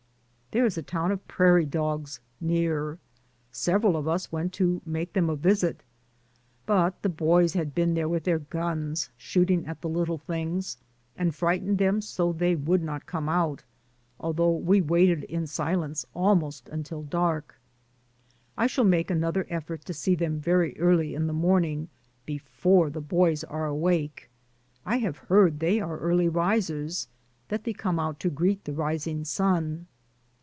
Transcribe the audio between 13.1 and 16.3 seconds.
out, al though we waited in silence until